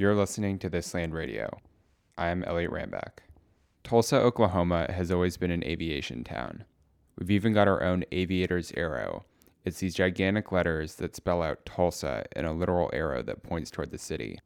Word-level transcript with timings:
You're 0.00 0.14
listening 0.14 0.58
to 0.60 0.70
This 0.70 0.94
Land 0.94 1.12
Radio. 1.12 1.58
I'm 2.16 2.42
Elliot 2.44 2.70
Ramback. 2.70 3.18
Tulsa, 3.84 4.16
Oklahoma 4.16 4.90
has 4.90 5.10
always 5.10 5.36
been 5.36 5.50
an 5.50 5.62
aviation 5.62 6.24
town. 6.24 6.64
We've 7.18 7.30
even 7.30 7.52
got 7.52 7.68
our 7.68 7.82
own 7.82 8.04
aviator's 8.10 8.72
arrow. 8.78 9.26
It's 9.62 9.80
these 9.80 9.94
gigantic 9.94 10.52
letters 10.52 10.94
that 10.94 11.14
spell 11.14 11.42
out 11.42 11.66
Tulsa 11.66 12.24
in 12.34 12.46
a 12.46 12.54
literal 12.54 12.88
arrow 12.94 13.20
that 13.24 13.42
points 13.42 13.70
toward 13.70 13.90
the 13.90 13.98
city. 13.98 14.38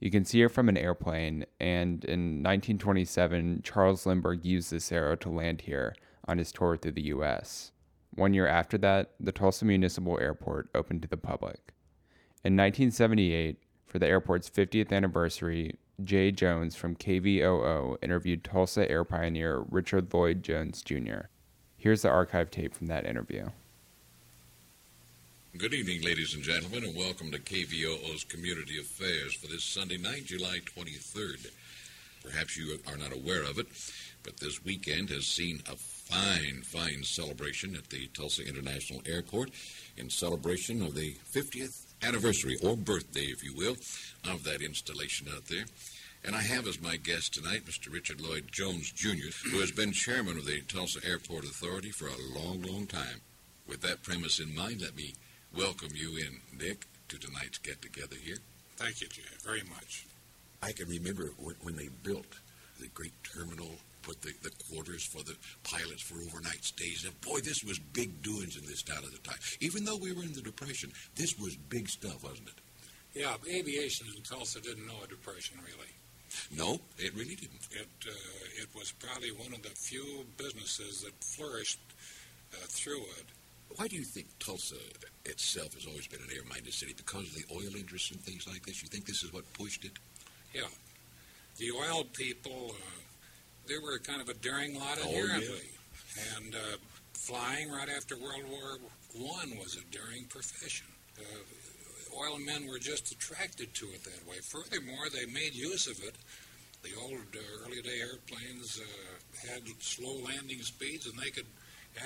You 0.00 0.10
can 0.10 0.26
see 0.26 0.42
it 0.42 0.50
from 0.50 0.68
an 0.68 0.76
airplane, 0.76 1.46
and 1.58 2.04
in 2.04 2.42
1927, 2.42 3.62
Charles 3.64 4.04
Lindbergh 4.04 4.44
used 4.44 4.70
this 4.70 4.92
arrow 4.92 5.16
to 5.16 5.30
land 5.30 5.62
here 5.62 5.94
on 6.28 6.36
his 6.36 6.52
tour 6.52 6.76
through 6.76 6.92
the 6.92 7.04
U.S. 7.04 7.72
One 8.16 8.34
year 8.34 8.46
after 8.46 8.76
that, 8.76 9.12
the 9.18 9.32
Tulsa 9.32 9.64
Municipal 9.64 10.20
Airport 10.20 10.68
opened 10.74 11.00
to 11.00 11.08
the 11.08 11.16
public. 11.16 11.72
In 12.44 12.54
1978, 12.54 13.56
for 13.90 13.98
the 13.98 14.06
airport's 14.06 14.48
50th 14.48 14.92
anniversary, 14.92 15.74
Jay 16.04 16.30
Jones 16.30 16.76
from 16.76 16.94
KVOO 16.94 17.96
interviewed 18.00 18.44
Tulsa 18.44 18.88
air 18.88 19.04
pioneer 19.04 19.64
Richard 19.68 20.14
Lloyd 20.14 20.44
Jones 20.44 20.80
Jr. 20.82 21.22
Here's 21.76 22.02
the 22.02 22.08
archive 22.08 22.50
tape 22.52 22.72
from 22.72 22.86
that 22.86 23.04
interview. 23.04 23.48
Good 25.58 25.74
evening, 25.74 26.02
ladies 26.02 26.34
and 26.34 26.42
gentlemen, 26.44 26.84
and 26.84 26.96
welcome 26.96 27.32
to 27.32 27.38
KVOO's 27.40 28.22
Community 28.22 28.78
Affairs 28.78 29.34
for 29.34 29.48
this 29.48 29.64
Sunday 29.64 29.98
night, 29.98 30.24
July 30.24 30.60
23rd. 30.76 31.50
Perhaps 32.22 32.56
you 32.56 32.78
are 32.86 32.96
not 32.96 33.12
aware 33.12 33.42
of 33.42 33.58
it, 33.58 33.66
but 34.22 34.38
this 34.38 34.64
weekend 34.64 35.10
has 35.10 35.26
seen 35.26 35.62
a 35.70 35.76
fine, 35.76 36.62
fine 36.62 37.02
celebration 37.04 37.74
at 37.76 37.88
the 37.90 38.06
Tulsa 38.08 38.46
International 38.46 39.02
Airport 39.06 39.50
in 39.96 40.10
celebration 40.10 40.82
of 40.82 40.94
the 40.94 41.14
50th 41.32 41.84
anniversary, 42.02 42.56
or 42.62 42.76
birthday, 42.76 43.26
if 43.26 43.44
you 43.44 43.54
will, 43.54 43.76
of 44.30 44.44
that 44.44 44.62
installation 44.62 45.28
out 45.34 45.46
there. 45.46 45.64
And 46.24 46.34
I 46.34 46.42
have 46.42 46.66
as 46.66 46.80
my 46.80 46.96
guest 46.96 47.34
tonight 47.34 47.64
Mr. 47.64 47.92
Richard 47.92 48.20
Lloyd 48.20 48.48
Jones, 48.50 48.90
Jr., 48.90 49.30
who 49.50 49.60
has 49.60 49.70
been 49.70 49.92
chairman 49.92 50.36
of 50.36 50.46
the 50.46 50.60
Tulsa 50.62 51.00
Airport 51.06 51.44
Authority 51.44 51.90
for 51.90 52.08
a 52.08 52.38
long, 52.38 52.62
long 52.62 52.86
time. 52.86 53.20
With 53.66 53.80
that 53.82 54.02
premise 54.02 54.38
in 54.40 54.54
mind, 54.54 54.82
let 54.82 54.96
me 54.96 55.14
welcome 55.56 55.90
you 55.94 56.16
in, 56.16 56.40
Nick, 56.58 56.86
to 57.08 57.18
tonight's 57.18 57.58
get 57.58 57.80
together 57.80 58.16
here. 58.22 58.38
Thank 58.76 59.00
you, 59.00 59.08
Jay, 59.08 59.22
very 59.44 59.62
much. 59.70 60.06
I 60.62 60.72
can 60.72 60.88
remember 60.88 61.32
when, 61.38 61.54
when 61.62 61.76
they 61.76 61.88
built 62.02 62.38
the 62.80 62.88
great 62.88 63.14
terminal, 63.24 63.70
put 64.02 64.22
the, 64.22 64.32
the 64.42 64.50
quarters 64.68 65.04
for 65.04 65.22
the 65.22 65.36
pilots 65.62 66.02
for 66.02 66.16
overnight 66.16 66.64
stays. 66.64 67.04
And 67.04 67.18
boy, 67.20 67.40
this 67.40 67.62
was 67.64 67.78
big 67.78 68.22
doings 68.22 68.56
in 68.56 68.66
this 68.66 68.82
town 68.82 69.04
at 69.04 69.12
the 69.12 69.18
time. 69.18 69.38
Even 69.60 69.84
though 69.84 69.96
we 69.96 70.12
were 70.12 70.22
in 70.22 70.32
the 70.32 70.40
Depression, 70.42 70.92
this 71.16 71.38
was 71.38 71.56
big 71.56 71.88
stuff, 71.88 72.22
wasn't 72.22 72.48
it? 72.48 72.54
Yeah, 73.14 73.34
aviation 73.48 74.06
in 74.14 74.22
Tulsa 74.22 74.60
didn't 74.60 74.86
know 74.86 75.02
a 75.02 75.08
depression, 75.08 75.58
really. 75.64 75.90
No, 76.56 76.80
it 76.96 77.12
really 77.14 77.34
didn't. 77.34 77.66
It 77.72 77.88
uh, 78.06 78.62
it 78.62 78.68
was 78.74 78.92
probably 78.92 79.32
one 79.32 79.52
of 79.52 79.62
the 79.62 79.70
few 79.70 80.24
businesses 80.36 81.02
that 81.02 81.12
flourished 81.24 81.80
uh, 82.54 82.56
through 82.68 83.02
it. 83.18 83.26
Why 83.76 83.88
do 83.88 83.96
you 83.96 84.04
think 84.04 84.26
Tulsa 84.38 84.76
itself 85.24 85.74
has 85.74 85.86
always 85.86 86.06
been 86.06 86.20
an 86.20 86.28
air-minded 86.34 86.72
city? 86.72 86.94
Because 86.96 87.26
of 87.28 87.34
the 87.34 87.44
oil 87.52 87.74
interests 87.76 88.10
and 88.10 88.20
things 88.20 88.46
like 88.46 88.64
this? 88.64 88.82
You 88.82 88.88
think 88.88 89.06
this 89.06 89.22
is 89.22 89.32
what 89.32 89.44
pushed 89.54 89.84
it? 89.84 89.92
Yeah. 90.54 90.70
The 91.56 91.70
oil 91.72 92.04
people, 92.12 92.74
uh, 92.74 92.99
they 93.70 93.78
were 93.78 93.98
kind 93.98 94.20
of 94.20 94.28
a 94.28 94.34
daring 94.34 94.74
lot 94.74 94.98
Oh, 95.00 95.08
inherently. 95.08 95.70
And 96.36 96.54
uh, 96.54 96.76
flying 97.14 97.70
right 97.70 97.88
after 97.88 98.16
World 98.18 98.42
War 98.50 98.78
One 99.14 99.56
was 99.58 99.78
a 99.78 99.84
daring 99.94 100.24
profession. 100.28 100.86
Uh, 101.16 101.22
oil 102.18 102.38
men 102.38 102.66
were 102.66 102.78
just 102.80 103.12
attracted 103.12 103.72
to 103.74 103.86
it 103.94 104.02
that 104.04 104.26
way. 104.26 104.36
Furthermore, 104.50 105.06
they 105.14 105.26
made 105.32 105.54
use 105.54 105.86
of 105.86 106.02
it. 106.02 106.16
The 106.82 106.98
old 107.00 107.30
uh, 107.36 107.64
early 107.64 107.80
day 107.82 108.00
airplanes 108.00 108.80
uh, 108.80 109.48
had 109.52 109.62
slow 109.78 110.18
landing 110.24 110.58
speeds, 110.62 111.06
and 111.06 111.16
they 111.18 111.30
could 111.30 111.46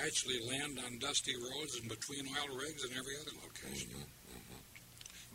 actually 0.03 0.39
land 0.47 0.79
on 0.85 0.99
dusty 0.99 1.33
roads 1.35 1.79
and 1.79 1.89
between 1.89 2.27
oil 2.27 2.57
rigs 2.57 2.83
and 2.83 2.91
every 2.93 3.15
other 3.21 3.31
location. 3.41 3.89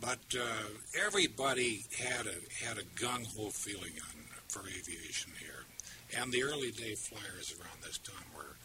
But 0.01 0.35
uh, 0.35 1.05
everybody 1.05 1.85
had 1.97 2.25
a 2.25 2.65
had 2.65 2.77
a 2.77 2.83
gung 2.99 3.25
ho 3.37 3.49
feeling 3.49 3.93
on 4.09 4.17
for 4.47 4.61
aviation 4.67 5.31
here, 5.39 5.63
and 6.19 6.31
the 6.31 6.43
early 6.43 6.71
day 6.71 6.95
flyers 6.95 7.53
around 7.59 7.83
this 7.83 7.99
time 7.99 8.25
were 8.35 8.55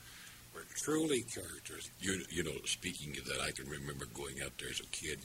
were 0.55 0.65
truly 0.75 1.23
characters. 1.23 1.91
You, 2.01 2.23
you 2.31 2.43
know, 2.43 2.57
speaking 2.65 3.17
of 3.19 3.27
that, 3.27 3.41
I 3.41 3.51
can 3.51 3.69
remember 3.69 4.07
going 4.15 4.41
out 4.43 4.53
there 4.59 4.71
as 4.71 4.81
a 4.81 4.87
kid, 4.87 5.19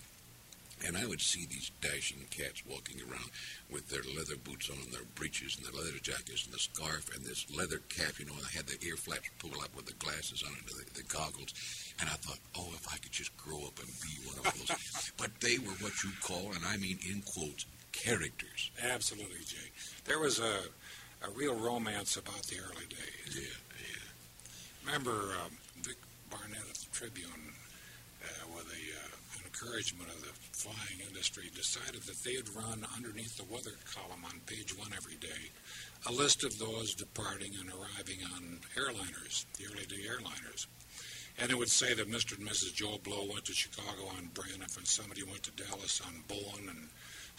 and 0.85 0.97
I 0.97 1.05
would 1.05 1.21
see 1.21 1.45
these 1.45 1.71
dashing 1.81 2.25
cats 2.29 2.63
walking 2.69 3.01
around 3.01 3.29
with 3.69 3.89
their 3.89 4.03
leather 4.15 4.35
boots 4.35 4.69
on 4.69 4.77
and 4.83 4.91
their 4.91 5.05
breeches 5.15 5.57
and 5.57 5.65
their 5.65 5.73
leather 5.73 5.99
jackets 6.01 6.45
and 6.45 6.53
the 6.53 6.59
scarf 6.59 7.15
and 7.15 7.25
this 7.25 7.45
leather 7.55 7.79
cap, 7.89 8.19
you 8.19 8.25
know, 8.25 8.33
and 8.33 8.43
they 8.45 8.57
had 8.57 8.67
the 8.67 8.77
ear 8.85 8.95
flaps 8.95 9.29
pulled 9.39 9.55
up 9.63 9.75
with 9.75 9.85
the 9.85 9.93
glasses 9.93 10.43
on 10.43 10.51
it, 10.53 10.65
the, 10.67 11.01
the 11.01 11.07
goggles. 11.07 11.53
And 11.99 12.09
I 12.09 12.13
thought, 12.13 12.39
oh, 12.57 12.69
if 12.73 12.87
I 12.87 12.97
could 12.97 13.11
just 13.11 13.35
grow 13.37 13.59
up 13.59 13.77
and 13.79 13.89
be 14.01 14.27
one 14.27 14.37
of 14.39 14.53
those. 14.53 15.11
but 15.17 15.31
they 15.39 15.57
were 15.59 15.77
what 15.81 16.03
you 16.03 16.09
call, 16.21 16.51
and 16.53 16.65
I 16.65 16.77
mean 16.77 16.97
in 17.09 17.21
quotes, 17.21 17.65
characters. 17.91 18.71
Absolutely, 18.81 19.43
Jay. 19.45 19.69
There 20.05 20.19
was 20.19 20.39
a 20.39 20.61
a 21.23 21.29
real 21.31 21.55
romance 21.55 22.17
about 22.17 22.41
the 22.43 22.57
early 22.57 22.87
days. 22.89 23.35
Yeah, 23.35 23.57
yeah. 23.77 24.85
Remember 24.85 25.35
um, 25.45 25.51
Vic 25.81 25.97
Barnett 26.29 26.61
of 26.61 26.73
the 26.73 26.89
Tribune, 26.91 27.53
uh, 28.23 28.45
with 28.55 28.65
a, 28.65 28.83
uh, 28.97 29.20
encouragement 29.51 30.09
of 30.09 30.21
the 30.21 30.31
flying 30.53 31.01
industry, 31.07 31.51
decided 31.53 32.01
that 32.03 32.23
they'd 32.23 32.47
run 32.55 32.85
underneath 32.95 33.35
the 33.35 33.53
weather 33.53 33.75
column 33.93 34.23
on 34.23 34.39
page 34.45 34.77
one 34.77 34.91
every 34.95 35.15
day 35.15 35.51
a 36.07 36.11
list 36.11 36.43
of 36.43 36.57
those 36.57 36.95
departing 36.95 37.53
and 37.59 37.69
arriving 37.69 38.17
on 38.33 38.59
airliners, 38.75 39.45
the 39.57 39.65
early 39.67 39.85
day 39.85 40.07
airliners. 40.07 40.65
And 41.39 41.51
it 41.51 41.57
would 41.57 41.69
say 41.69 41.93
that 41.93 42.09
Mr. 42.09 42.37
and 42.37 42.47
Mrs. 42.47 42.73
Joe 42.73 42.97
Blow 43.03 43.25
went 43.31 43.45
to 43.45 43.53
Chicago 43.53 44.07
on 44.17 44.29
Braniff, 44.33 44.77
and 44.77 44.87
somebody 44.87 45.23
went 45.23 45.43
to 45.43 45.51
Dallas 45.51 46.01
on 46.01 46.23
Bowen, 46.27 46.69
and 46.69 46.89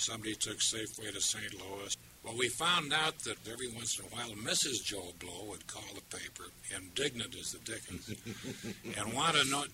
somebody 0.02 0.34
took 0.34 0.58
Safeway 0.58 1.12
to 1.12 1.20
St. 1.20 1.54
Louis. 1.54 1.96
Well, 2.24 2.36
we 2.36 2.48
found 2.48 2.92
out 2.92 3.18
that 3.20 3.36
every 3.50 3.68
once 3.68 3.98
in 3.98 4.04
a 4.04 4.08
while 4.08 4.30
Mrs. 4.36 4.84
Joe 4.84 5.12
Blow 5.18 5.50
would 5.50 5.66
call 5.66 5.82
the 5.94 6.16
paper, 6.16 6.44
indignant 6.74 7.34
as 7.34 7.50
the 7.50 7.58
dickens, 7.58 8.14
and 8.96 9.12
want 9.12 9.36
to 9.36 9.44
know 9.50 9.64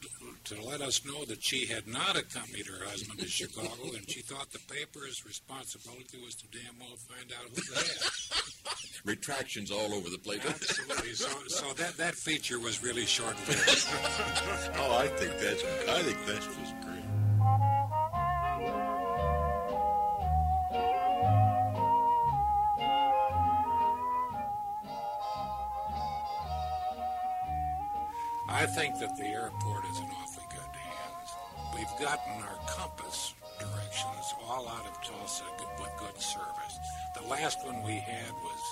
to 0.44 0.62
let 0.62 0.80
us 0.80 1.04
know 1.04 1.26
that 1.26 1.42
she 1.42 1.66
had 1.66 1.86
not 1.86 2.16
accompanied 2.16 2.66
her 2.66 2.84
husband 2.86 3.20
to 3.20 3.28
Chicago, 3.28 3.94
and 3.94 4.08
she 4.08 4.22
thought 4.22 4.50
the 4.50 4.60
paper's 4.72 5.26
responsibility 5.26 6.18
was 6.24 6.34
to 6.36 6.46
damn 6.50 6.78
well 6.80 6.96
find 6.96 7.30
out 7.32 7.50
who 7.54 7.60
they 7.74 7.80
had. 7.80 9.04
Retractions 9.04 9.70
all 9.70 9.92
over 9.92 10.08
the 10.08 10.18
place. 10.18 10.40
Absolutely. 10.46 11.12
So, 11.14 11.28
so 11.48 11.72
that 11.74 11.96
that 11.98 12.14
feature 12.14 12.58
was 12.58 12.82
really 12.82 13.04
short-lived. 13.04 13.88
oh, 14.78 14.96
I 14.98 15.08
think 15.08 15.38
that's, 15.38 15.62
I 15.88 16.02
think 16.02 16.18
that's 16.26 16.46
just 16.46 16.87
I 28.48 28.64
think 28.64 28.98
that 28.98 29.14
the 29.18 29.26
airport 29.26 29.84
is 29.92 29.98
in 30.00 30.08
awfully 30.22 30.46
good 30.48 30.72
hands. 30.72 31.28
We've 31.76 32.00
gotten 32.00 32.32
our 32.42 32.58
compass 32.66 33.34
directions 33.60 34.34
all 34.48 34.66
out 34.66 34.86
of 34.86 34.96
Tulsa 35.04 35.44
with 35.78 35.90
good 35.98 36.18
service. 36.18 36.74
The 37.20 37.28
last 37.28 37.64
one 37.66 37.82
we 37.82 37.96
had 38.00 38.32
was 38.42 38.62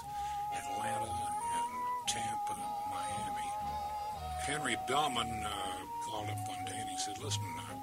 Atlanta 0.57 1.13
and 1.13 2.09
Tampa, 2.09 2.57
Miami. 2.89 3.51
Henry 4.47 4.77
Bellmon 4.89 5.45
uh, 5.45 5.51
called 6.09 6.31
up 6.31 6.49
one 6.49 6.65
day 6.65 6.79
and 6.81 6.89
he 6.89 6.97
said, 6.97 7.19
"Listen, 7.19 7.45
uh, 7.69 7.75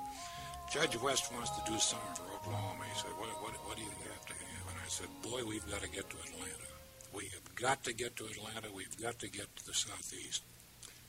Judge 0.72 1.00
West 1.00 1.32
wants 1.32 1.52
to 1.52 1.72
do 1.72 1.78
something 1.78 2.16
for 2.16 2.26
Oklahoma." 2.34 2.86
He 2.92 3.00
said, 3.00 3.12
"What, 3.20 3.30
what, 3.44 3.54
what 3.68 3.78
do 3.78 3.84
you 3.84 3.94
have 4.10 4.26
to 4.26 4.34
have?" 4.34 4.66
And 4.74 4.78
I 4.84 4.90
said, 4.90 5.08
"Boy, 5.22 5.46
we've 5.46 5.70
got 5.70 5.82
to 5.82 5.90
get 5.90 6.10
to 6.10 6.18
Atlanta. 6.18 6.70
We 7.14 7.26
have 7.38 7.54
got 7.54 7.84
to 7.84 7.94
get 7.94 8.16
to 8.16 8.26
Atlanta. 8.26 8.74
We've 8.74 8.98
got 9.00 9.20
to 9.20 9.30
get 9.30 9.56
to 9.58 9.66
the 9.68 9.76
southeast." 9.76 10.42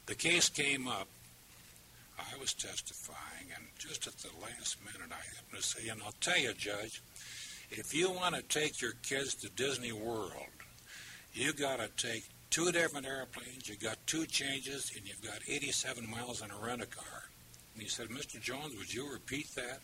The 0.06 0.14
case 0.14 0.48
came 0.48 0.86
up. 0.86 1.08
I 2.18 2.38
was 2.38 2.52
testifying, 2.52 3.48
and 3.54 3.64
just 3.78 4.06
at 4.06 4.16
the 4.18 4.28
last 4.40 4.76
minute, 4.84 5.10
I 5.10 5.36
happened 5.36 5.56
to 5.56 5.62
say, 5.62 5.88
and 5.88 6.00
I'll 6.02 6.14
tell 6.20 6.38
you, 6.38 6.52
Judge, 6.52 7.02
if 7.70 7.94
you 7.94 8.10
want 8.10 8.34
to 8.34 8.42
take 8.42 8.80
your 8.80 8.92
kids 9.02 9.34
to 9.36 9.48
Disney 9.50 9.92
World, 9.92 10.30
you 11.32 11.52
got 11.52 11.80
to 11.80 11.88
take 11.96 12.24
two 12.50 12.70
different 12.70 13.06
airplanes, 13.06 13.68
you 13.68 13.76
got 13.76 13.98
two 14.06 14.26
changes, 14.26 14.92
and 14.94 15.08
you've 15.08 15.22
got 15.22 15.40
87 15.48 16.08
miles 16.08 16.42
in 16.42 16.50
a 16.50 16.66
rent-a-car. 16.66 17.24
And 17.74 17.82
he 17.82 17.88
said, 17.88 18.08
Mr. 18.08 18.40
Jones, 18.40 18.76
would 18.76 18.92
you 18.92 19.10
repeat 19.10 19.52
that? 19.56 19.80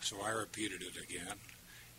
So 0.00 0.16
I 0.24 0.30
repeated 0.30 0.80
it 0.82 0.96
again. 1.02 1.36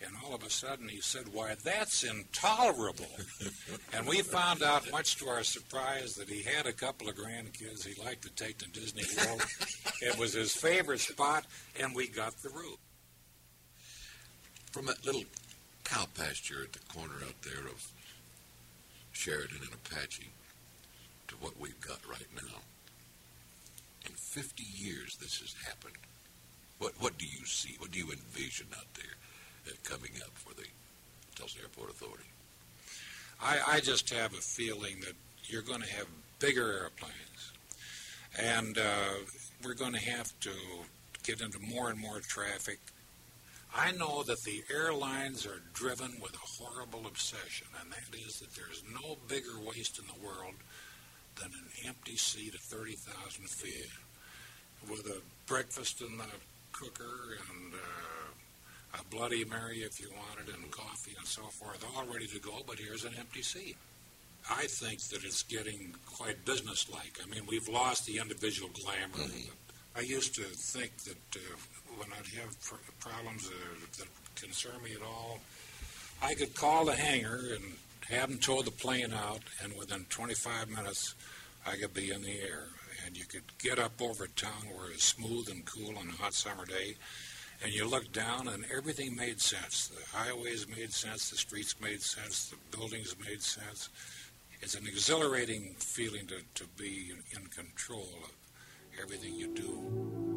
And 0.05 0.15
all 0.23 0.33
of 0.33 0.43
a 0.43 0.49
sudden 0.49 0.87
he 0.87 1.01
said, 1.01 1.25
Why, 1.33 1.55
that's 1.63 2.03
intolerable. 2.03 3.09
and 3.93 4.07
we 4.07 4.21
found 4.21 4.63
out, 4.63 4.89
much 4.91 5.17
to 5.17 5.27
our 5.27 5.43
surprise, 5.43 6.15
that 6.15 6.29
he 6.29 6.41
had 6.41 6.65
a 6.65 6.71
couple 6.71 7.09
of 7.09 7.15
grandkids 7.15 7.85
he 7.85 8.01
liked 8.01 8.21
to 8.21 8.29
take 8.29 8.57
to 8.59 8.69
Disney 8.69 9.03
World. 9.17 9.45
it 10.01 10.17
was 10.17 10.33
his 10.33 10.53
favorite 10.53 11.01
spot, 11.01 11.45
and 11.79 11.93
we 11.93 12.07
got 12.07 12.33
the 12.41 12.49
route. 12.49 12.79
From 14.71 14.85
that 14.85 15.05
little 15.05 15.25
cow 15.83 16.05
pasture 16.15 16.63
at 16.63 16.73
the 16.73 16.79
corner 16.93 17.15
out 17.25 17.41
there 17.43 17.67
of 17.67 17.91
Sheridan 19.11 19.57
and 19.61 19.73
Apache 19.73 20.29
to 21.27 21.35
what 21.35 21.59
we've 21.59 21.81
got 21.81 21.99
right 22.09 22.27
now. 22.35 22.59
In 24.05 24.13
50 24.13 24.63
years, 24.63 25.17
this 25.19 25.39
has 25.39 25.55
happened. 25.65 25.97
What 26.77 26.93
what 26.99 27.17
do 27.17 27.25
you 27.25 27.45
see? 27.45 27.75
What 27.79 27.91
do 27.91 27.99
you 27.99 28.09
envision 28.11 28.67
out 28.77 28.87
there 28.95 29.18
coming 29.83 30.11
up 30.23 30.31
for 30.35 30.53
the 30.53 30.67
Tulsa 31.35 31.59
Airport 31.61 31.91
Authority? 31.91 32.23
I, 33.41 33.59
I 33.67 33.79
just 33.79 34.09
have 34.09 34.33
a 34.33 34.41
feeling 34.41 34.99
that 35.01 35.13
you're 35.45 35.61
going 35.61 35.81
to 35.81 35.93
have 35.93 36.07
bigger 36.39 36.71
airplanes, 36.73 37.53
and 38.37 38.77
uh, 38.77 39.23
we're 39.63 39.73
going 39.73 39.93
to 39.93 40.09
have 40.11 40.37
to 40.41 40.51
get 41.23 41.41
into 41.41 41.59
more 41.59 41.89
and 41.89 41.99
more 41.99 42.19
traffic. 42.19 42.79
I 43.75 43.91
know 43.91 44.23
that 44.23 44.43
the 44.43 44.63
airlines 44.73 45.45
are 45.45 45.61
driven 45.73 46.13
with 46.21 46.33
a 46.33 46.63
horrible 46.63 47.05
obsession, 47.05 47.67
and 47.81 47.91
that 47.91 48.19
is 48.19 48.39
that 48.39 48.53
there's 48.55 48.83
no 48.91 49.17
bigger 49.27 49.59
waste 49.63 49.99
in 49.99 50.05
the 50.07 50.25
world 50.25 50.55
than 51.35 51.51
an 51.51 51.87
empty 51.87 52.17
seat 52.17 52.53
at 52.53 52.59
30,000 52.59 53.47
feet 53.49 53.89
with 54.89 55.05
a 55.07 55.21
breakfast 55.45 56.01
in 56.01 56.17
the 56.17 56.25
cooker 56.71 57.37
and 57.51 57.73
uh, 57.73 58.28
a 58.93 59.03
Bloody 59.15 59.45
Mary 59.45 59.79
if 59.79 59.99
you 59.99 60.09
wanted, 60.11 60.53
and 60.53 60.71
coffee 60.71 61.13
and 61.17 61.27
so 61.27 61.43
forth, 61.43 61.83
all 61.95 62.05
ready 62.05 62.27
to 62.27 62.39
go, 62.39 62.53
but 62.67 62.77
here's 62.79 63.05
an 63.05 63.13
empty 63.17 63.41
seat. 63.41 63.75
I 64.49 64.65
think 64.67 65.01
that 65.09 65.23
it's 65.23 65.43
getting 65.43 65.93
quite 66.05 66.43
businesslike. 66.45 67.19
I 67.23 67.29
mean, 67.29 67.43
we've 67.47 67.67
lost 67.67 68.05
the 68.05 68.17
individual 68.17 68.69
glamour. 68.69 69.29
Mhm. 69.29 69.49
I 69.95 70.01
used 70.01 70.33
to 70.35 70.43
think 70.43 70.97
that 71.03 71.17
uh, 71.35 71.39
when 71.97 72.09
I'd 72.13 72.39
have 72.39 72.59
pr- 72.61 72.75
problems 72.99 73.47
uh, 73.47 73.51
that 73.97 74.07
concern 74.35 74.81
me 74.83 74.93
at 74.93 75.01
all, 75.01 75.39
I 76.21 76.33
could 76.35 76.55
call 76.55 76.85
the 76.85 76.95
hangar 76.95 77.53
and 77.53 77.63
have 78.09 78.29
them 78.29 78.39
tow 78.39 78.61
the 78.61 78.71
plane 78.71 79.13
out, 79.13 79.41
and 79.61 79.75
within 79.77 80.05
25 80.09 80.69
minutes, 80.69 81.15
I 81.65 81.75
could 81.75 81.93
be 81.93 82.11
in 82.11 82.23
the 82.23 82.39
air. 82.41 82.67
And 83.05 83.17
you 83.17 83.25
could 83.25 83.43
get 83.59 83.77
up 83.79 84.01
over 84.01 84.27
town 84.27 84.67
where 84.75 84.91
it's 84.91 85.05
smooth 85.05 85.49
and 85.49 85.63
cool 85.65 85.97
on 85.97 86.09
a 86.09 86.11
hot 86.13 86.33
summer 86.33 86.65
day, 86.65 86.95
and 87.63 87.73
you 87.73 87.87
look 87.87 88.11
down, 88.11 88.47
and 88.47 88.65
everything 88.75 89.15
made 89.15 89.41
sense. 89.41 89.89
The 89.89 90.17
highways 90.17 90.67
made 90.67 90.93
sense, 90.93 91.29
the 91.29 91.37
streets 91.37 91.75
made 91.81 92.01
sense, 92.01 92.49
the 92.49 92.77
buildings 92.77 93.15
made 93.25 93.41
sense. 93.41 93.89
It's 94.61 94.75
an 94.75 94.87
exhilarating 94.87 95.75
feeling 95.79 96.27
to, 96.27 96.41
to 96.55 96.67
be 96.77 97.11
in 97.35 97.45
control 97.47 98.07
of 98.23 98.31
everything 99.01 99.35
you 99.35 99.47
do. 99.53 100.29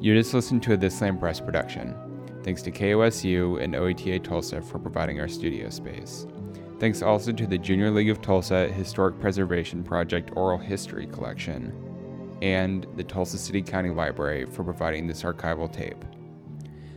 You 0.00 0.14
just 0.14 0.34
listened 0.34 0.62
to 0.64 0.72
a 0.72 0.76
This 0.76 1.00
Land 1.00 1.20
Press 1.20 1.38
production. 1.40 1.94
Thanks 2.42 2.60
to 2.62 2.72
KOSU 2.72 3.62
and 3.62 3.74
OETA 3.74 4.24
Tulsa 4.24 4.60
for 4.60 4.80
providing 4.80 5.20
our 5.20 5.28
studio 5.28 5.70
space. 5.70 6.26
Thanks 6.82 7.00
also 7.00 7.30
to 7.30 7.46
the 7.46 7.58
Junior 7.58 7.92
League 7.92 8.10
of 8.10 8.20
Tulsa 8.20 8.66
Historic 8.66 9.20
Preservation 9.20 9.84
Project 9.84 10.32
Oral 10.34 10.58
History 10.58 11.06
Collection 11.06 11.72
and 12.42 12.88
the 12.96 13.04
Tulsa 13.04 13.38
City 13.38 13.62
County 13.62 13.90
Library 13.90 14.46
for 14.46 14.64
providing 14.64 15.06
this 15.06 15.22
archival 15.22 15.72
tape. 15.72 16.04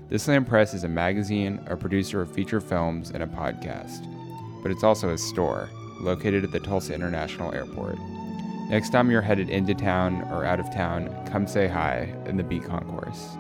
This 0.09 0.27
Land 0.27 0.47
Press 0.47 0.73
is 0.73 0.85
a 0.85 0.89
magazine, 0.89 1.63
a 1.67 1.77
producer 1.77 2.19
of 2.19 2.33
feature 2.33 2.59
films, 2.59 3.11
and 3.11 3.21
a 3.21 3.27
podcast, 3.27 4.11
but 4.63 4.71
it's 4.71 4.83
also 4.83 5.11
a 5.11 5.17
store 5.19 5.69
located 6.01 6.43
at 6.43 6.51
the 6.51 6.59
Tulsa 6.59 6.95
International 6.95 7.53
Airport. 7.53 7.99
Next 8.71 8.89
time 8.89 9.11
you're 9.11 9.21
headed 9.21 9.51
into 9.51 9.75
town 9.75 10.23
or 10.31 10.45
out 10.45 10.59
of 10.59 10.73
town, 10.73 11.15
come 11.27 11.45
say 11.45 11.67
hi 11.67 12.11
in 12.25 12.37
the 12.37 12.43
B 12.43 12.59
concourse. 12.59 13.37